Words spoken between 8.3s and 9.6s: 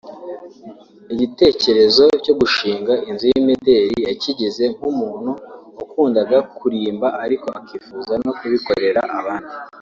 kubikorera abandi